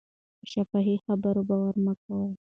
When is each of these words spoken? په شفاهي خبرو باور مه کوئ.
په 0.39 0.45
شفاهي 0.53 0.95
خبرو 1.05 1.41
باور 1.49 1.75
مه 1.85 1.93
کوئ. 2.03 2.31